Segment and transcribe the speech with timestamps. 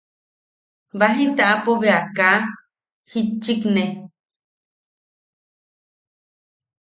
[0.99, 2.37] Baji taʼapo bea kaa
[3.09, 3.83] jitchikné.